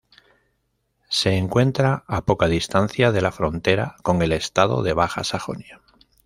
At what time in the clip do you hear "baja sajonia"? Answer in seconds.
4.93-5.79